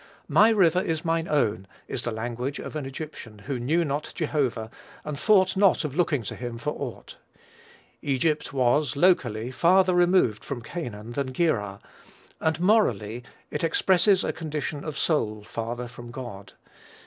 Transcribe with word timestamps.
"My 0.27 0.49
river 0.49 0.81
is 0.81 1.05
mine 1.05 1.27
own," 1.27 1.67
is 1.87 2.01
the 2.01 2.09
language 2.11 2.57
of 2.57 2.75
an 2.75 2.87
Egyptian 2.87 3.37
who 3.45 3.59
knew 3.59 3.85
not 3.85 4.11
Jehovah, 4.15 4.71
and 5.05 5.19
thought 5.19 5.55
not 5.55 5.83
of 5.85 5.93
looking 5.93 6.23
to 6.23 6.35
him 6.35 6.57
for 6.57 6.71
aught. 6.71 7.17
Egypt 8.01 8.51
was, 8.51 8.95
locally, 8.95 9.51
farther 9.51 9.93
removed 9.93 10.43
from 10.43 10.63
Canaan 10.63 11.11
than 11.11 11.33
Gerar; 11.33 11.81
and, 12.39 12.59
morally, 12.59 13.21
it 13.51 13.63
expresses 13.63 14.23
a 14.23 14.33
condition 14.33 14.83
of 14.83 14.97
soul 14.97 15.43
farther 15.43 15.87
from 15.87 16.09
God. 16.09 16.53